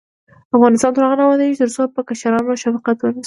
[0.55, 3.19] افغانستان تر هغو نه ابادیږي، ترڅو پر کشرانو شفقت ونشي.